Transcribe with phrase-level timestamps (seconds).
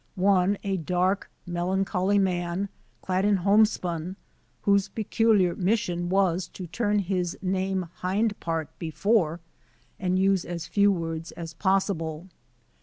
[0.15, 2.69] One a dark, melancholy man,
[3.03, 4.15] clad in homespun,
[4.63, 9.41] whose peculiar mission was to turn his name hind part before
[9.99, 12.29] and use as few words as possible.